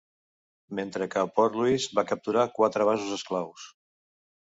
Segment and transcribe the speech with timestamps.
[0.79, 3.73] Mentre que a Port Louis va capturar quatre vasos esclaus.